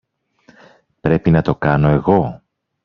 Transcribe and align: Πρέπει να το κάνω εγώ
Πρέπει 0.99 1.29
να 1.31 1.41
το 1.41 1.55
κάνω 1.55 1.89
εγώ 1.89 2.41